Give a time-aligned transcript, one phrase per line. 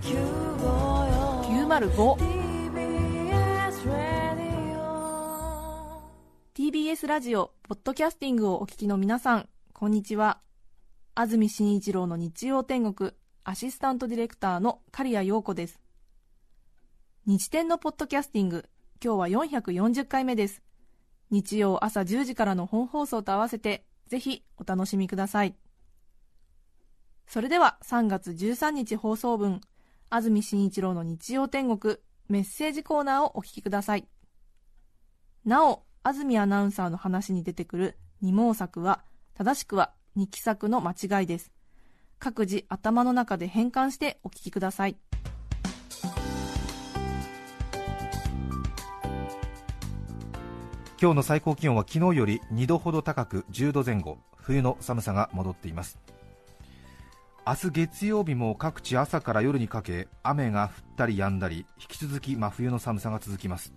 [0.00, 2.16] 905
[6.54, 10.38] TBS ラジオポッドキャスティングをお聞きの皆さんこんにちは。
[11.16, 13.10] 安住紳一郎の日曜天国
[13.42, 15.80] アシスタントディレクターの刈谷陽子です。
[17.26, 18.66] 日天のポッドキャスティング
[19.04, 20.62] 今日は440回目です。
[21.32, 25.56] 日曜朝10時からの本放送と合わせてぜひお楽しみください。
[27.26, 29.60] それでは3月13日放送分
[30.10, 31.96] 安住紳一郎の日曜天国
[32.28, 34.08] メッセージコーナーをお聞きください。
[35.44, 41.52] なお安住アナウンサーの話に出てくる二毛作は正しくは二期作の間違いです。
[42.18, 44.96] 各自頭の中で変換してお聞きください。
[51.00, 54.18] 今日の最高気温は昨日より2度ほど高く10度前後。
[54.36, 55.98] 冬の寒さが戻っています。
[57.48, 63.72] 明日月曜日も各地朝から夜にかけ雨が降ったり止んだり引き続き真冬の寒さが続きます。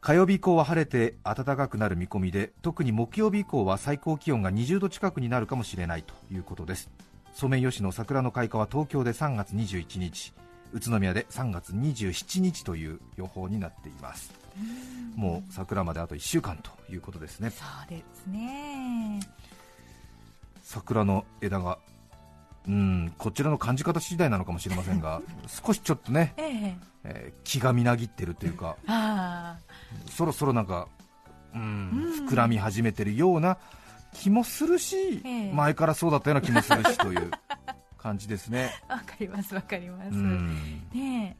[0.00, 6.90] 火曜日以降は晴れて暖かくなる見込みで特に木曜日以降は最高気温が20度近くになるかもしれないということです。
[7.34, 10.32] ソメイヨシノ桜の開花は東京で3月21日
[10.72, 14.32] 宇都宮で3月27日という予報になっています。
[15.14, 17.50] もう桜まであと1週間ということですね。
[17.50, 19.20] そうですね
[20.70, 21.78] 桜の枝が
[22.68, 28.76] うんこちらの感じ方次第なのかもしれませんが 少しちょっとね、えええー、気がみなぎってるというか
[30.08, 30.86] そろそろなんか、
[31.54, 33.58] うん、膨らみ始めてるような
[34.12, 37.30] 気もするし、ええ、前からそうだったような気もするしという
[37.98, 38.70] 感じですね。
[38.88, 40.10] わかりますわかります。
[40.92, 41.36] ね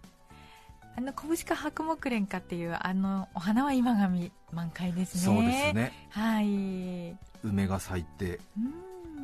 [0.97, 5.20] あのコブシカハクモクレンカっていうあのお花は今が見満開ですね。
[5.20, 5.92] そうですね。
[6.11, 7.17] はい。
[7.44, 8.41] 梅が咲いて、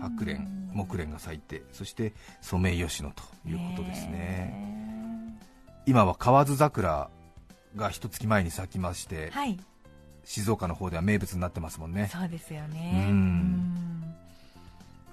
[0.01, 0.41] 白蓮、
[0.73, 5.39] 木蓮が咲いて、そしてソメイヨシノということですね。
[5.87, 7.11] 今は河津桜
[7.77, 9.59] が一月前に咲きまして、はい、
[10.25, 12.11] 静岡の方では名物になってますもんね。
[12.13, 13.07] そうですよね。
[13.09, 13.77] うん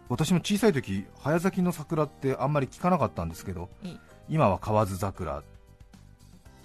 [0.09, 3.69] 私も小さい時早咲きの桜ってあんまり聞かなかったんですけど、
[4.29, 5.43] 今は河津桜、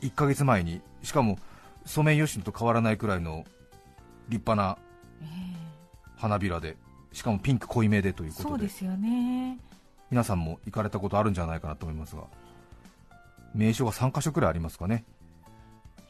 [0.02, 1.38] 1ヶ月前に、しかも
[1.86, 3.44] ソメイヨシノと変わらないくらいの
[4.28, 4.76] 立派な
[6.16, 6.76] 花びらで、
[7.18, 9.58] しかもピンク濃いめでということで、そうですよね。
[10.10, 12.22] 皆さんも行かれたことあるんじゃないかなと思いますが、
[13.54, 15.04] 名所が3カ所くらいありますかね。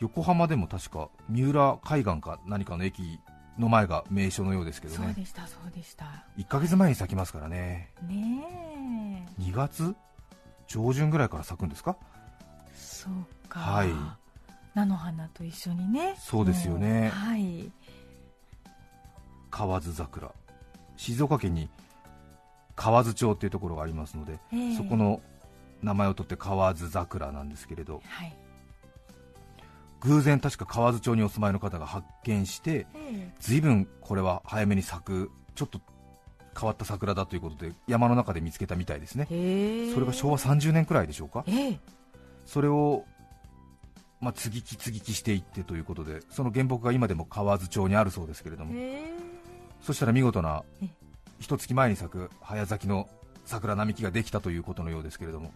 [0.01, 3.19] 横浜でも確か三浦海岸か何かの駅
[3.59, 5.07] の前が名所のようですけどね。
[5.07, 6.05] そうでしたそうでした。
[6.37, 7.91] 1か月前に咲きますからね。
[8.07, 9.43] ねえ。
[9.43, 9.97] 2月？
[10.67, 11.97] 上旬ぐらいから咲くんですか？
[12.75, 13.61] そうか。
[13.61, 13.89] はい。
[14.75, 16.17] 菜の花と一緒にね。
[16.19, 17.09] そうですよね。
[17.09, 17.73] はい。
[19.51, 20.31] 河津桜
[20.99, 21.71] 静岡県に
[22.77, 24.57] 河津町っていうところがありますので、え。
[24.57, 25.23] ー、そこの
[25.83, 28.37] 名前を取って河津桜なんですけれど、はい、
[30.01, 32.87] 偶然確か河津町にお住まいの方が発見して、
[33.39, 35.81] ずいぶんこれは早めに咲くちょっと
[36.59, 39.27] 変わった桜だということで山の中で見つけたみたいですね。
[39.95, 41.45] それが昭和30年くらいでしょうか、
[42.45, 43.05] それを
[44.21, 48.75] まあ、継ぎ木継ぎ木していってということでその原木が今でも河津町にあるそうですけれども
[49.83, 50.63] そしたら見事な
[51.39, 53.09] 一月前に咲く早咲きの
[53.45, 55.53] 桜並木ができたということのようですけれども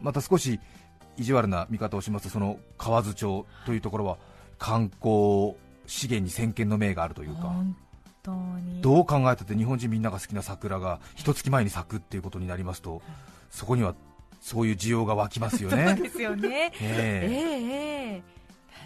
[0.00, 0.60] また少し
[1.16, 4.16] 意地悪な見方をしますとその河津町というところは
[4.58, 5.54] 観光
[5.86, 7.52] 資源に先見の明があるというか
[8.80, 13.02] どう考えたって日本人みんなが好きな桜が一月前に咲くっていうことになりますと
[13.50, 13.94] そこには
[14.40, 15.88] そういう需要が湧きますよね。
[15.96, 16.72] そうですよね。
[16.80, 17.70] えー、えー、
[18.16, 18.22] え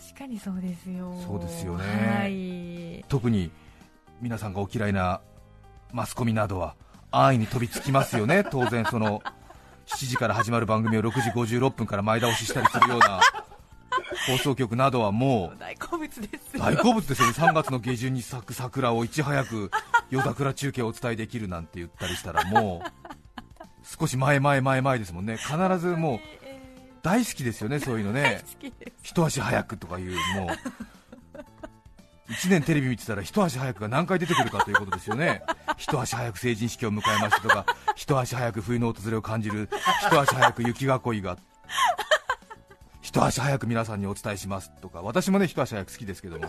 [0.01, 1.15] ー、確かにそうですよ。
[1.25, 1.85] そうですよね。
[2.19, 3.51] はい、特に
[4.25, 5.21] 皆さんがお嫌いな
[5.93, 6.77] マスコミなどは
[7.11, 8.43] 安易に飛びつきますよね。
[8.51, 9.21] 当然その
[9.85, 13.21] 7時から始まる番組を6時56分から前倒ししたりするような
[14.27, 19.71] 放送局などはもう大好物です大好物ですよね、3月の下旬に咲く桜をいち早く
[20.09, 22.91] 夜桜中継をお伝えできるなんて言ったりしたら、もう
[23.83, 26.21] 少し前、前、前、前ですもんね、必ずもう
[27.03, 28.43] 大好きですよね、そういうのね、
[29.03, 30.49] 一足早くとかいう、もう
[32.29, 35.43] 1年テレビ見てたら一足早くが何回出てくるかということですよね、
[35.77, 37.67] 一足早く成人式を迎えましたとか、
[37.97, 39.69] 一足早く冬の訪れを感じる、
[40.07, 41.37] 一足早く雪囲いが、
[43.03, 46.49] 一足早く皆さんにお伝えしますとか、私もね一足早く好きですけども、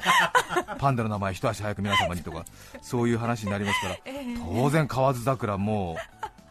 [0.80, 2.45] パンダの名前、一足早く皆様にとか、
[2.81, 3.98] そういう話になりますから、
[4.54, 5.98] 当然、河津桜も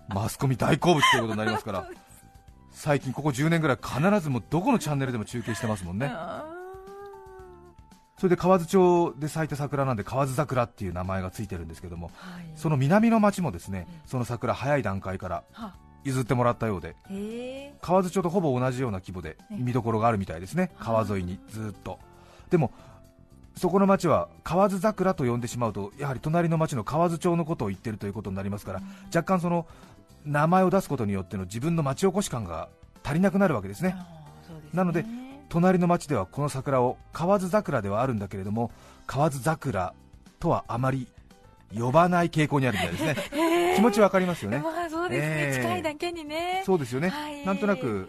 [0.08, 1.88] マスコミ大好物ということになりますから、
[2.72, 6.12] 最近、ここ10年ぐらい、必ずもどこのチャンネルでも中継してますもんね。
[8.16, 15.43] それで河津町で咲いた桜なんで河津桜っていう名前がついてるんですけども、はい、その南の町もですねその桜早い段階から
[16.05, 16.94] 譲ってもらったようで
[17.81, 21.99] 河津町とほぼ同じような規模で見どころがあるみたいですね川沿いにずっと。
[22.50, 22.72] でも
[23.56, 28.82] そこの町は河津桜と呼んでしまうとやはり隣の町の河津町のことを言ってるということになりますから、
[29.14, 29.67] 若干その
[30.25, 32.69] 名前を出すことによっての自分の町おこし感が
[33.05, 33.94] 足りなくなるわけですね、
[34.72, 35.05] なので
[35.49, 38.70] 隣の町ではこの桜を河津桜ではあるんだけれども
[39.06, 39.94] 河津桜
[40.41, 41.06] とはあまり
[41.76, 48.08] 呼ばない傾向にあるみたいですね、 気持ちわかりますよね、まあ、そうですね、えー、近いだけにね、そうですよね、はい、なんとなく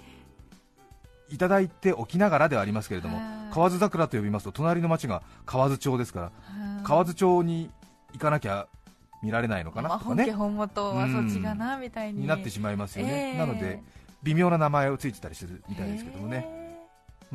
[1.29, 3.19] いただいておきながらではありますけれども、
[3.51, 6.31] 河津桜と呼びますと、隣の町が河津町ですから、
[6.83, 7.71] 河津町に
[8.13, 8.67] 行かなきゃ
[9.23, 12.27] 見られないのかなとかね、本元はそっちがなみたいに。
[12.27, 13.81] なってしまいますよね、えー、なので
[14.21, 16.64] 微妙な名前をついてたりするみたいですけどもね、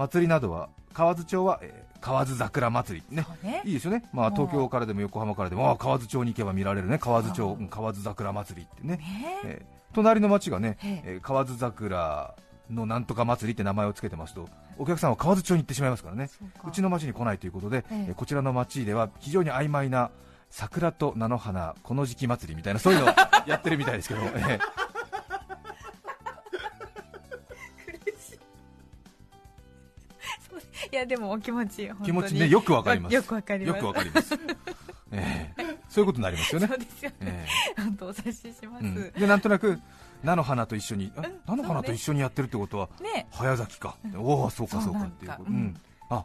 [0.01, 6.99] 祭りなどは河津町は、えー、河津桜祭りね、ね、いいですよね、まあ、東京からでも横浜からでも河津町に行けば見られるね。
[6.99, 8.99] 河津町河津桜祭りってね、
[9.45, 11.19] えー、隣の町がね、え。
[11.19, 12.35] ー、河津桜
[12.71, 14.49] のなんとか祭りって名前をつけてますと
[14.79, 16.31] お客さんは河津町に行ってしまいますからね。
[16.67, 20.11] うちの町に来ないということで、えー、こちらの町では非常に曖昧な
[20.49, 23.15] 桜と菜の花この時期祭りみたいなそういうのを
[23.47, 24.59] やってるみたいですけど、え
[30.93, 33.15] いやでもお気持ち気持ちねよくわかります。
[33.15, 33.77] よくわかります。
[33.77, 34.39] よくわかります。
[35.13, 36.67] えー、そういうことになりますよね。
[36.69, 39.79] そうですよね、えー、本当お察しします、うん、でなんとなく
[40.23, 45.33] 菜の花と一緒に、うん、菜の花と一緒にやってるってことは、ね、早咲きか、うん、おおそうかそうかっていう。
[45.33, 45.77] こと、うん、
[46.11, 46.25] あ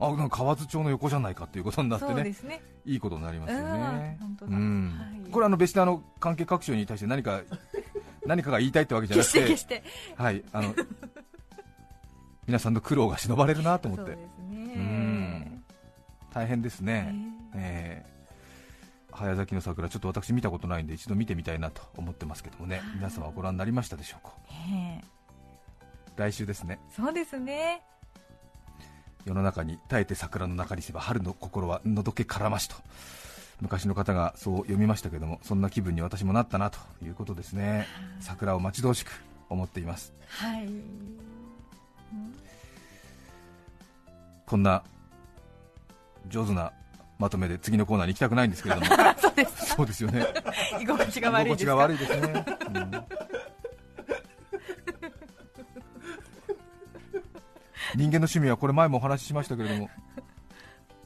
[0.00, 2.62] あなんか河津町の横じゃないかっていうことになってね、ね。
[2.84, 4.18] いいことになりますよね。
[4.42, 7.42] うん、はい、これあの別にあの関係各所に対して何か
[8.26, 9.82] 何かが言いたいってわけじゃなくて、
[10.16, 10.74] はいあの
[12.46, 15.64] 皆さんの苦労が忍ばれるなと思って、うん。
[16.32, 17.14] 大変ですね、
[17.54, 18.04] え。
[19.10, 24.34] ー、早咲きの桜、ちょっと私見たことないんで一度見てみたいなと思ってますけどもね、皆様ご覧になりましたでしょうか、
[26.16, 27.82] 来週ですね、そうですね。
[29.24, 32.76] 世の中に耐えて桜の中にせば春の心はのどけからましと。
[33.60, 37.86] 昔の方がそう読みましたけどもそんな気分に私もなったなということですね。
[38.20, 39.12] 桜を待ち遠しく
[39.48, 40.12] 思っています。
[40.28, 40.68] はい
[44.54, 44.84] こんな
[46.28, 46.70] 上手な
[47.18, 48.86] まとめで次のコーナーに行きたくないんですけれども。
[49.18, 49.66] そうです。
[49.74, 50.24] そうですよね。
[50.80, 52.90] 居心地が悪いですが悪いですね、うん、
[57.96, 59.90] 人間の趣味はこれ前もお話ししましたけれども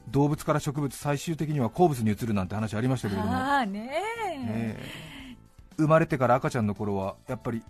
[0.09, 3.35] 動物から植物最終的には鉱物に移るなんて話ありましたけれども。
[3.35, 3.89] あね
[4.45, 4.77] ね
[5.77, 7.63] 生まれてから赤ちゃんの頃はやっぱり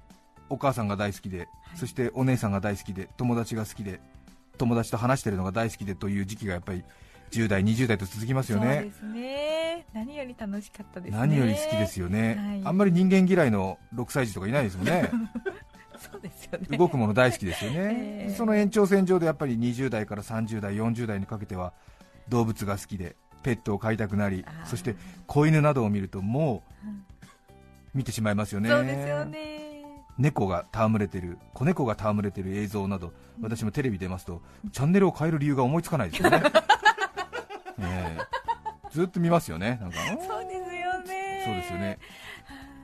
[0.49, 1.47] お母さんが大好きで、はい、
[1.77, 4.01] そしてお姉さんが大好きで友達が好きで
[4.59, 6.83] 友達と話してるのが大好きでという時期がやっぱり
[7.31, 8.75] 10代、20代と続きますよね。
[8.75, 9.85] そうですね。
[9.94, 15.09] 何より楽しかったです、ね、何より好きですよね、はい、あんまり人間嫌いの6歳児とかいないですよね。
[15.97, 16.77] そうですよね。
[16.77, 21.73] 動くもの大好きですよね、えー、その延長線上でやっぱり20代から30代、40代にかけては
[22.29, 24.95] 動物が好きでペットを飼いたくなり、そして
[25.27, 28.69] 子犬などを見るともう見てしまいますよね。
[28.69, 29.69] そうですよね
[30.19, 36.44] 猫が戯れてる子猫が戯れてる映像など私もテレビ出ますとチャンネルを変える理由が思いつかないですよね、
[37.80, 39.80] えー、ずっと見ますよね。
[39.81, 41.44] なんかそうですよね。
[41.45, 42.00] そうですよね。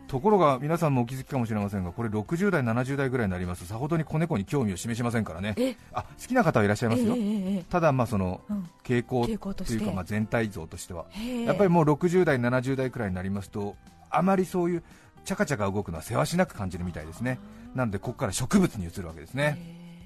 [0.08, 5.56] ところが皆さんもお気づきかもしれませんがこれ60代、70代ぐらいになりますとさほどに子猫に興味を示しませんからね。
[5.92, 8.40] あ好きな方はいらっしゃいますよ、えー、ただまあその
[8.84, 11.06] 傾向というかまあ全体像としては。
[11.46, 13.76] やっぱりもう60代、70代くらいになりますと
[14.10, 14.84] あまりそういう
[15.26, 17.40] チャカチャカ動くのはせわしなく感じるみたいですね。
[17.74, 19.58] なのでここから植物に移るわけですね、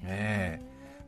[0.02, 0.60] え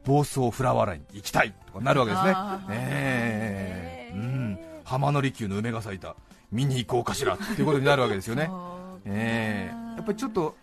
[0.04, 2.35] ー、房総フラワーライン行きたいとかなるわけですね、
[2.71, 4.59] えー、うん。
[4.85, 6.14] 浜の利休の梅が咲いた。
[6.50, 7.37] 見に行こうかしら。
[7.37, 8.50] ということになるわけですよね、
[9.07, 10.54] えー、やっぱりちょっと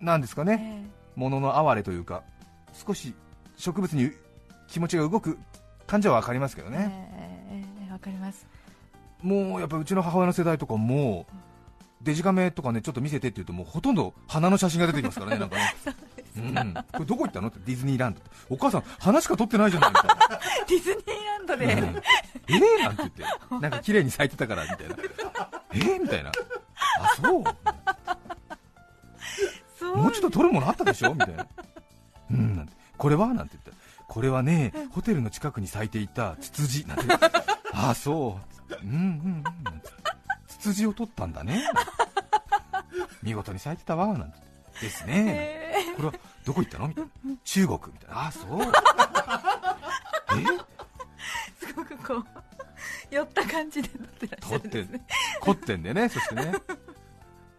[0.00, 0.84] なんですかね、
[1.16, 2.22] ものの哀れというか
[2.74, 3.14] 少し
[3.56, 4.12] 植物に
[4.68, 5.38] 気持ちが動く
[5.86, 7.08] 感じは分かりますけどね、
[7.50, 8.46] えー、分かります。
[9.22, 11.26] もうやっぱうちの母親の世代とかも、
[12.02, 15.74] デジカメとかねちょっと見せてって言うともうほとんど花の写真が出てきますからね、 なんかね。
[16.34, 20.16] うん、これどこ行ったのってディズニーランドお母さん、花しか撮ってないじゃないみたいな。
[20.66, 23.22] ディズニーランドで、うん、えー、なんて言って、
[23.60, 24.96] なんか綺麗に咲いてたからみたいな、
[25.74, 27.42] えー、みたいな、あそう。
[29.96, 31.12] もうちょっと撮るものあったでしょ？
[31.12, 31.46] みたいな、
[32.30, 32.56] うん。
[32.56, 32.72] なんて。
[32.96, 33.26] これは？
[33.28, 33.82] なんて言った。
[34.06, 36.86] これはね、ホテルの近くに咲いていたツツジ。
[36.86, 37.04] なんて、
[37.72, 38.38] あそ
[38.70, 39.81] う、うんうんうん、
[40.62, 41.64] 羊を取ったんだね。
[43.22, 44.06] 見事に咲いてたわ。
[44.06, 44.38] なんて。
[44.80, 46.14] ですね、これは
[46.44, 46.88] どこ行ったの？
[46.88, 47.10] みたいな。
[47.44, 48.26] 中国みたいな。
[48.26, 48.62] あそう。
[50.32, 51.66] え？
[51.66, 52.24] すごくこう
[53.14, 55.06] 寄った感じで撮ってらっしゃるんです、ね、
[55.40, 56.52] 凝ってんでねそしてね。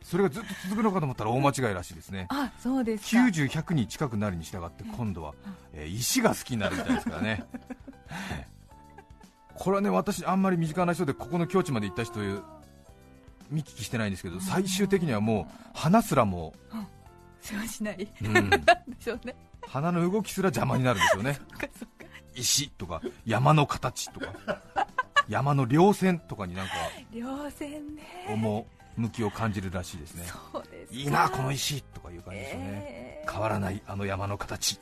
[0.01, 2.27] それがずっと続くのかと思ったら大間違いらしいですね。
[2.29, 5.33] あそうです90、100に近くなるに従って今度は、
[5.73, 7.45] えー、石が好きになるみたいですからね。
[9.55, 12.19] これはね私あんまり身近な人でここの境地まで行った人
[13.53, 16.53] 見聞きしてないんですけど最終的にはもう花すらも
[17.41, 18.59] 世話しない、うん、で
[18.99, 19.35] しょうね。
[19.61, 21.39] 花の動きすら邪魔になるんですよね。
[22.35, 24.33] 石とか山の形とか
[25.29, 26.73] 山の稜線とかになんか
[27.11, 28.27] 稜線ね。
[28.97, 30.25] 趣を感じるらしいですね。
[30.91, 32.65] いいなこの石とかいう感じですよね、
[33.23, 34.79] えー、変わらないあの山の形。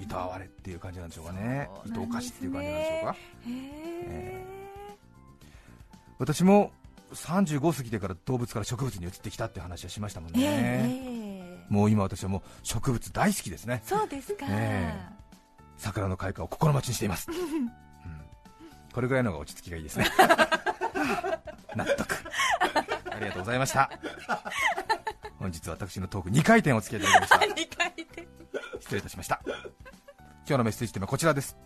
[0.00, 1.68] いとわれっていう感じなんでしょうかね。
[1.84, 3.16] いとおかしっていう感じなんでしょうか、
[3.48, 6.70] えー、私も
[7.12, 13.82] 35過ぎてから動物から植物に移ってきたって話はしましたもんね、えー、もう今私はもう植物大好きですね。
[13.84, 17.72] そうですか、えー、桜の開花を心待ちにしています、 うん、
[18.92, 20.06] これぐらいのが落ち着きがいいですね。
[21.74, 22.16] 納得。
[23.10, 23.90] ありがとうございました。
[25.38, 27.46] 本日私のトーク2回転お付き合いいただきました。
[27.54, 28.28] 2回転。
[28.80, 29.40] 失礼いたしました。
[29.44, 29.56] 今
[30.46, 31.56] 日のメッセージテーマはこちらです。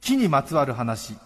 [0.00, 1.16] 木にまつわる話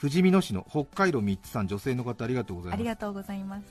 [0.00, 2.80] 富士見野市の北海道3つさん女性の方ありがとうございます。
[2.80, 3.64] ありがとうございます。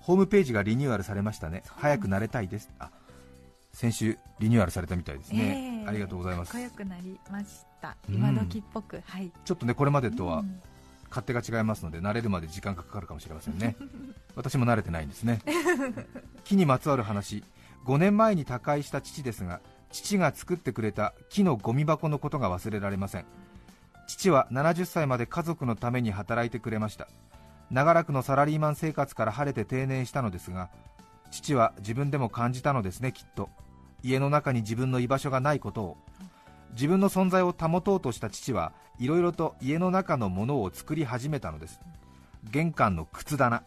[0.00, 1.62] ホームページがリニューアルされましたね。
[1.76, 2.70] 早くなれたいです。
[2.78, 2.90] あ
[3.72, 6.52] 先週リニューアルされたみたいですね、えー、ありがとうございます。
[6.52, 7.46] かっこよくなりまし
[7.80, 7.96] た。
[8.08, 10.42] 今時っぽく、はい、ちょっとねこれまでとは
[11.08, 13.76] 勝手が違いますので慣れるまで時間がかかるかもしれませんね。
[14.34, 15.40] 私も慣れてないんですね。
[16.42, 17.44] 木にまつわる話。
[17.84, 19.60] 5年前に他界した父ですが
[19.92, 23.24] 父が作ってくれた木のゴミ箱のことが忘れられません
[24.08, 27.08] 父は70歳まで家族のために働いてくれました。
[27.70, 30.70] 長らくのサラリーマン生活から晴れて定年したのですが
[31.30, 33.50] 父は自分でも感じたのですねきっと。
[34.02, 35.96] 家の中に自分の居場所がないことを。
[36.72, 41.80] 自分の存在を保とうとした父はいろいろと家の中のものを作り始めたのです。
[42.50, 43.62] 玄関の靴棚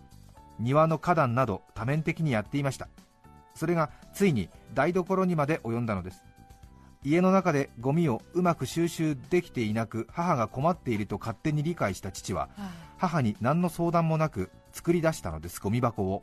[0.58, 2.88] 庭の花壇など多面的にやっていました。
[3.54, 6.24] それがついに台所にまで及んだのです。
[7.04, 12.50] 家の中でゴミをうまく収集できていなく母が困っていると勝手に理解した父は、
[12.98, 16.22] 母に何の相談もなく作り出したのですゴミ箱を、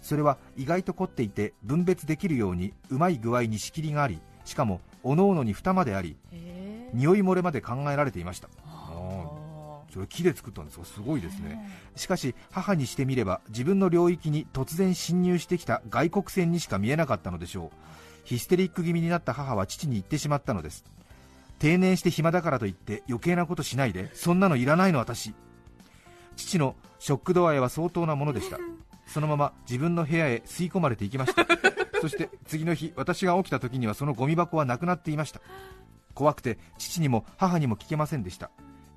[0.00, 6.16] それは意外と凝っていて分別できるようにうまい具合に仕切りがありしかもおのおのに蓋まであり
[6.92, 8.48] 匂い漏れまで考えられていました。
[9.92, 10.78] それ木で作ったんです。
[10.78, 11.70] がすごいですね。
[11.94, 17.70] しかし母にしてみれば自分の領域に突然侵入してきた外国船にしか見えなかったのでしょう
[18.24, 20.84] ヒステリック気味になった母は父に言ってしまったのです。
[21.58, 25.34] 定年して暇だからといって余計なことしないでそんなのいらないの私。
[26.36, 28.58] 父のショック度合いは相当なものでした。
[29.06, 31.46] そのまま自分の部屋へ吸い込まれていきました。
[32.00, 35.40] そして次の日私が起きた時にはそのゴミ箱はなくなっていました。
[36.14, 38.50] 怖くて父にも母にも聞けませんでした。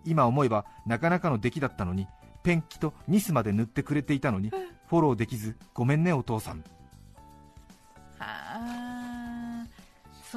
[0.06, 2.08] 今思えばなかなかの出来だったのに
[2.44, 4.52] ペンキとニスまで塗ってくれていたのに
[4.88, 6.64] フォローできずごめんねお父さん。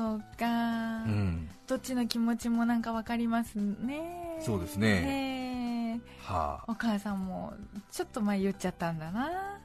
[0.01, 4.39] そうか、うん、どっちの気持ちもなんか分かりますね。
[4.41, 7.53] そうですね、はあ、お母さんも
[7.93, 9.61] ちょっと前言っちゃったんだな。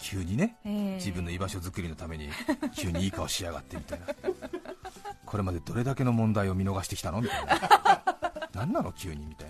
[0.00, 2.30] 急にね、えー、自分の居場所作りのために
[2.76, 4.06] 急にいい顔しやがってみたいな。
[5.26, 7.60] これまでどれだけの問題を見逃してきたのみたいな。
[8.54, 9.49] 何なの急にみたい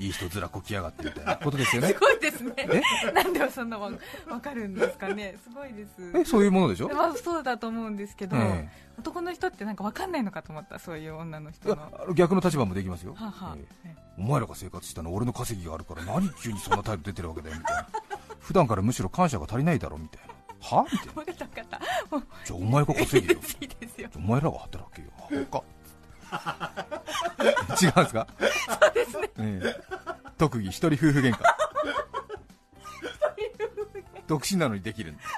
[0.00, 1.36] いい人ずらこきやがってみたいな。
[1.36, 1.88] ことですよね。
[1.88, 2.82] すごいですね。
[3.14, 3.90] なんでそんなわ
[4.40, 5.36] かるんですかね。
[5.44, 5.90] すごいです。
[6.14, 12.14] えそういうものでしょ、まあ、そうだと思うんですけど、えー、男の人ってなんかわかんないのかと思ったそういう女の人の。
[12.14, 17.88] 逆の立場もできますよ、ははえー、お前らが生活したの俺の稼ぎがあるから何急にそんな態度出てるわけだよみたいな。
[18.40, 20.34] 普段からむしろ感謝が足りないだろみたいな。
[20.60, 20.86] は？
[20.90, 21.80] みたいな。
[22.44, 23.40] じゃあお前が稼ぎよ。
[24.16, 25.08] お前らが働けよ。
[25.16, 25.64] ほか
[27.80, 28.26] 違うんですか？
[28.80, 29.76] そうですね、ええ、
[30.38, 31.42] 特技一人夫婦喧嘩。
[34.26, 35.28] 独身なのにできるんです、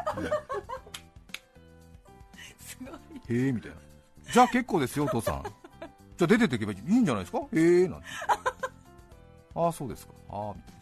[2.77, 2.93] すごい。
[3.45, 3.77] へえみたいな。
[4.31, 5.43] じゃあ結構ですよお父さん。
[5.45, 5.53] じゃ
[6.25, 7.39] あ出てっていけばいいんじゃないですか？
[7.53, 8.07] へえなんて。
[9.55, 10.13] ああそうですか。
[10.31, 10.79] ああみたいな。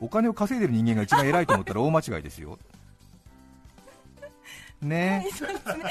[0.00, 2.58] お金を稼いでる人間が一番偉いと思ったら大間違いですよ。
[4.80, 5.84] ね、そうですね。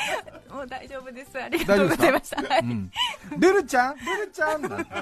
[0.59, 1.41] もう大丈夫です。
[1.41, 2.41] ありがとうございました。
[2.41, 2.91] はい、うん、
[3.37, 4.61] ルルちゃん、ルルちゃん？
[4.61, 5.01] なんてね、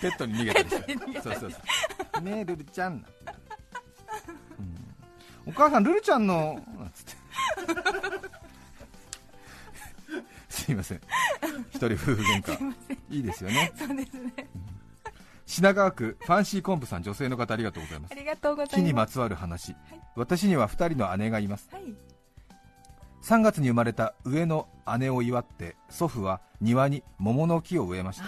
[0.00, 0.94] ペットに逃げたりして。
[1.20, 1.58] そうそうそ
[2.18, 2.22] う。
[2.22, 2.92] ねルルちゃん？
[2.94, 3.04] うん、
[5.46, 7.14] お母さん、ルルちゃんの、なんつって。
[10.48, 11.00] すいません。
[11.70, 12.74] 一人夫婦喧嘩。
[13.10, 13.72] いいですよね。
[13.76, 14.48] そうですね。
[15.44, 21.82] 品川区ファンシーコンプさん女性の方ありがとうございますありがとうございます木にまつわる話、はい、私には2人の姉がいます、はい
[23.26, 24.68] 3月に生まれた上の
[25.00, 28.24] 姉を祝って祖父は庭に桃の木を植えました。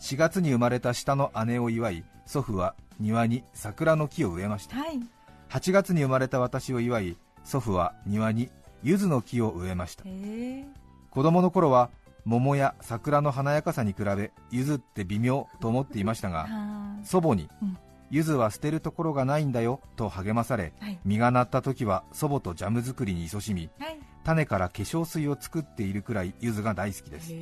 [0.00, 5.00] 4月に生まれた下の姉を祝い祖父は庭に桜の木を植えました、はい、
[5.48, 8.50] 8月に生まれた私を祝い祖父は庭に
[8.82, 10.04] 柚子の木を植えました。
[10.04, 11.88] 子供の頃は
[12.26, 16.48] 桃や桜の華やかさに比べ柚子って微妙と思っていましたが
[17.02, 17.78] 祖母に、うん。
[18.10, 27.32] 柚子は捨てるところがないんだよと励まされ、はい、実がなった時は祖母とジャム作りに勤しみ、はい、種から化粧水を作っているくらい柚子が大好きです。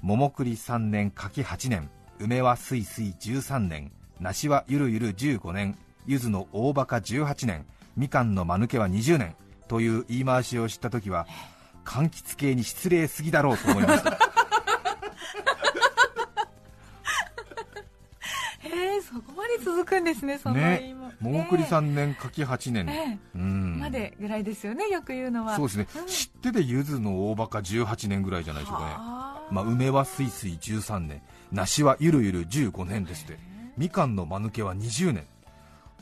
[0.00, 9.36] 桃栗3年柿8年梅はすいすい13年梨はゆるゆる15年柚子の大バカ18年みかんの間抜けは20年
[9.66, 11.26] という言い回しを知った時は
[11.84, 14.27] 柑橘系に失礼すぎだろうと思いました
[19.64, 23.78] 続くんですねそのね桃栗3年柿8年、えー、うん。
[23.80, 25.56] までぐらいですよねよく言うのは。
[25.56, 28.94] そうですね、うん、知ってて柚子の大バカ18年ぐらいじゃないでしょうかね
[29.50, 31.22] まあ、梅はすいすい13年。
[31.52, 33.38] 梨はゆるゆる15年ですって。
[33.78, 35.26] みかんの間抜けは20年。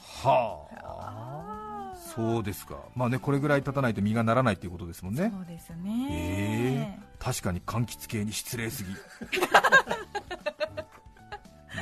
[0.00, 1.36] はあ。
[2.16, 2.78] そうですか。
[2.94, 5.30] まあねこれぐらい経たないと実がならないということですもんね。
[5.32, 6.08] そうですね。
[6.10, 8.90] えー、確かに柑橘系に失礼すぎ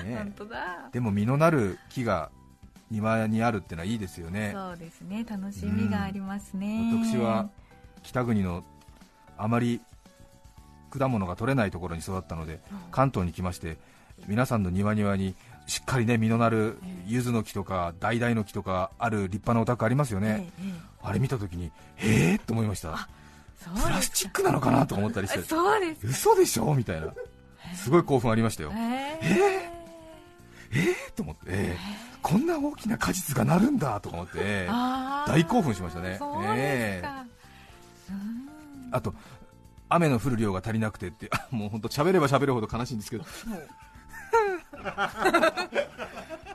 [0.04, 0.88] ね、本当だ。
[0.92, 2.30] でも実のなる木が
[2.90, 4.52] 庭にあるってのはいいですよね。
[4.54, 5.25] そうですね。
[5.28, 7.49] 楽しみがありますね、うん、私は
[8.02, 8.64] 北国の
[9.37, 9.80] あまり
[10.90, 12.61] 果物が取れないところに育ったので、
[12.92, 13.78] 関東に来まして
[14.28, 15.34] 皆さんの庭庭に
[15.66, 20.50] しっかりね実のなる柚子の木とか橙の木とかある立派なお宅ありますよね、
[21.02, 23.08] あれ見たときにへえと思いました。
[23.82, 25.40] プラスチックなのかなと思ったりして。
[25.42, 27.08] そうです嘘でしょみたいな。
[27.75, 28.70] すごい興奮ありましたよ。
[28.75, 28.78] えー、
[29.23, 29.74] えー、
[31.14, 34.66] と思って、えー、こんな大きな果実がなるんだと思って、
[35.26, 36.19] 大興奮しましたね。
[36.57, 37.25] えー、
[38.93, 39.14] あと
[39.88, 43.25] 雨の降る量が足りなくてって もう本当喋れば喋るほど悲しいんですけど。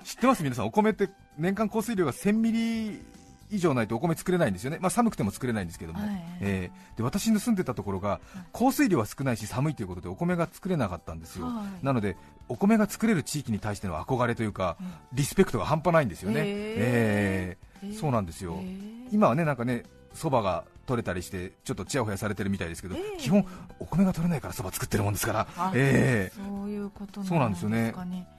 [0.03, 0.43] 知ってます？
[0.43, 3.01] 皆さんお米って年間降水量が1000ミリ
[3.51, 6.09] 以上ないとお米作れないんですよね、まあ、寒くても作れないんですけども、はい、
[6.41, 8.19] えー、で私の住んでたところが
[8.51, 12.15] 降水量は少ないし寒いということでお米が作れなかったんですよ、はい、なので
[12.47, 14.75] お米が作れる地域に対しての憧れというか、
[15.13, 18.59] リスペクトが半端ないんですよね、えー、えー、そうなんですよ、
[19.11, 19.83] 今はねなんかね
[20.15, 23.45] そばが取れたりしてちょっとちやほやされてるみたいですけど、えー、基本
[23.79, 27.93] お米が取れないからそば作ってるもんですから、えー、そういうことなんですよね。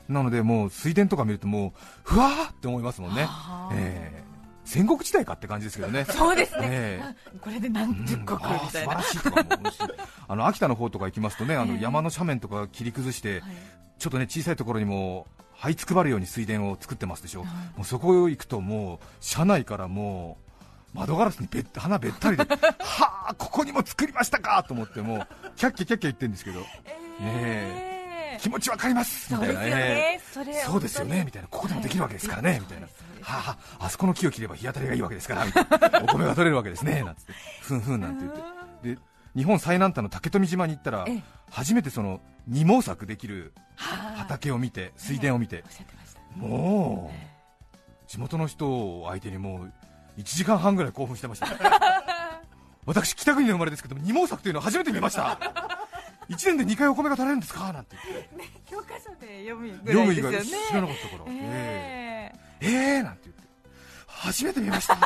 [0.09, 3.29] なのでもう水田とか見るともうふわーって思いますもんね、
[3.73, 4.30] えー
[4.71, 9.51] 戦国時代かって感じですけどね、そうですね、えー、これで何十国みたいな、素晴らしいとかも
[10.29, 13.43] あの秋田の方とか行きますとね、あの山の斜面とか切り崩して、
[13.99, 15.27] ちょっとね小さいところにも
[15.59, 20.39] 這いつくばるように水田を作ってますでしょ、もうそこへ行くと、もう車内からも
[20.95, 22.45] う窓ガラスにべ花べったりで、
[22.79, 26.65] はあ、ここにも作りましたかと思って、もうキャッキャキャッキャ言ってるんですけど、
[27.21, 29.33] えー、気持ちわかります。
[29.33, 29.61] みたいな。
[29.61, 31.25] ね、そうですよね。
[31.25, 32.59] みたいな、ここでもできるわけですからね。
[32.61, 32.89] みたいな、
[33.23, 38.95] はあ、あそこの木を切れば日当たりがいいわけですから、みたいなお米が取れるわけですねなんつって、ふんふんなんて言って。
[38.95, 38.99] で
[39.37, 41.07] 日本最南端の竹富島に行ったら
[41.51, 45.65] 初めてその二毛作できる畑を見て水田を見て。
[46.37, 49.73] もう地元の人を相手にもう
[50.21, 51.47] 1時間半ぐらい興奮してました。
[52.87, 55.39] 私北国の生まれですけど二毛作というのを初めて見ました。
[56.29, 57.73] 1年で2回お米が取れるんですか？
[57.73, 60.67] なんて言って、ね、教科書で読むぐらいですよね。
[60.69, 62.10] 知らなかったから、えー、えー、
[62.61, 63.43] えー、なんて言って。
[64.07, 64.97] 初めて見ました。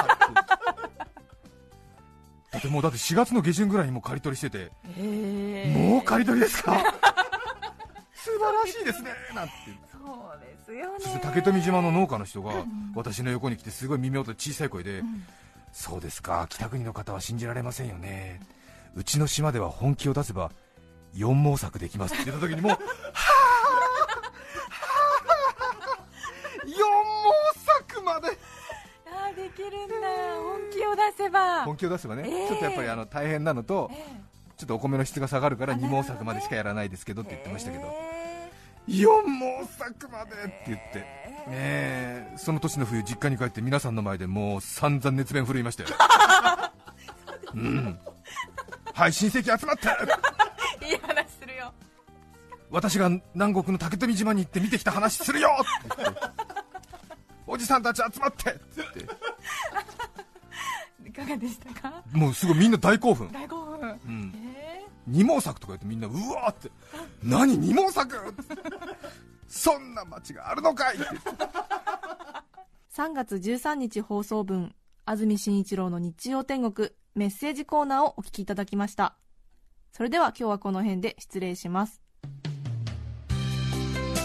[2.50, 6.72] だってもうだって4月の下旬ぐらいにも刈り取りしてて、えー、もう刈り取りですか？
[8.14, 9.10] 素晴らしいですね。
[9.34, 9.52] なんて
[9.92, 9.98] そ
[10.36, 11.20] うですよね。
[11.22, 12.52] 竹富島の農家の人が
[12.94, 15.24] 私の横に来てすごい耳音小さい声で、うん、
[15.72, 16.46] そうですか。
[16.48, 18.40] 北国の方は信じられませんよね。
[18.94, 20.52] うちの島では本気を出せば
[21.12, 22.78] 四毛作できますって言った時にもうはあ
[29.54, 30.08] あできるんだ。
[30.42, 31.64] 本気を出せば。
[31.64, 33.98] 本気を出せばね、えー、ちょっとやっぱりあの大変なのと、えー、
[34.58, 38.24] ちょっとお米の質が下がるから二毛作までしかやらないですけどって言ってましたけど、えー
[38.88, 39.06] 4
[39.38, 40.98] 毛作までって言って、
[41.50, 45.88] ね、その年の冬、実家に帰って皆さんの前でもう散々熱弁振るいましたよ、
[47.54, 47.98] うん、
[48.92, 49.88] はい、親戚集まって。
[50.86, 51.72] いい話するよ。
[52.70, 56.20] 私が南国の竹富島に行って見てきた話するよって言って。
[57.46, 58.60] おじさんたち集まってって
[61.14, 62.02] かがでしたか？
[62.12, 63.30] もうすごいみんな大興奮。
[63.32, 64.32] 大興奮、うん。
[64.56, 64.82] え。
[64.82, 66.70] ー二毛作とか言ってみんなうわーって。
[67.22, 68.34] 何二毛作？
[69.46, 71.04] そんな街があるのかいって。
[72.96, 74.74] 3月13日放送分
[75.04, 79.16] 安住紳一郎の日曜天国メッセージコーナーをお聞きいただきました。
[79.92, 82.00] それでは今日はこの辺で失礼します。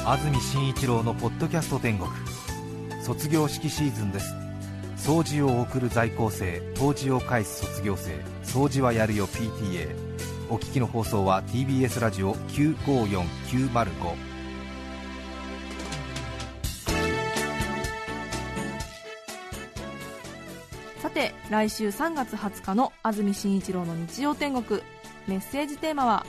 [0.05, 2.09] 安住紳一郎のポッドキャスト天国。
[3.03, 4.33] 卒業式シーズンです
[4.99, 8.11] 掃除を送る在校生当時を返す卒業生
[8.43, 9.95] 掃除はやるよ PTA
[10.49, 14.29] お聞きの放送は TBS ラジオ954905
[21.01, 24.81] さて来週3月20日の安住紳一郎の日曜天国。
[25.27, 26.25] メッセージテーマは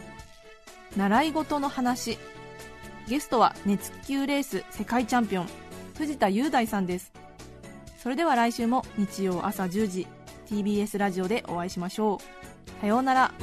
[0.96, 2.18] 「習い事の話」
[3.08, 5.48] ゲストは熱気球レース世界チャンピオン
[5.96, 7.19] 藤田雄大さんです。
[8.02, 10.06] それでは来週も日曜朝10時
[10.48, 12.80] TBS ラジオでお会いしましょう。
[12.80, 13.34] さようなら。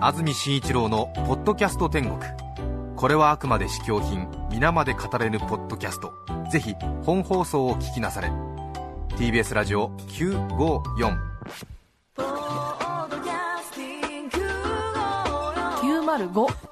[0.00, 2.16] 安住紳一郎の「ポッドキャスト天国」
[2.96, 6.12] これはあくまで試供品皆まで語れぬポッドキャスト。
[6.48, 8.30] ぜひ本放送を聞きなされ。
[9.16, 11.18] TBS ラジオ954
[15.82, 16.71] 905